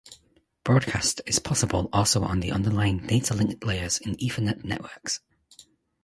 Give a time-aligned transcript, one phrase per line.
[0.63, 5.19] Broadcast is possible also on the underlying Data Link Layer in Ethernet networks.